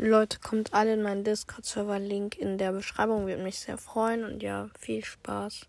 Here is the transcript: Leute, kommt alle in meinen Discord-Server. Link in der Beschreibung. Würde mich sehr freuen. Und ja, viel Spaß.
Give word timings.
Leute, 0.00 0.38
kommt 0.38 0.74
alle 0.74 0.94
in 0.94 1.02
meinen 1.02 1.24
Discord-Server. 1.24 1.98
Link 1.98 2.38
in 2.38 2.56
der 2.56 2.70
Beschreibung. 2.70 3.26
Würde 3.26 3.42
mich 3.42 3.58
sehr 3.58 3.78
freuen. 3.78 4.24
Und 4.24 4.44
ja, 4.44 4.70
viel 4.78 5.04
Spaß. 5.04 5.68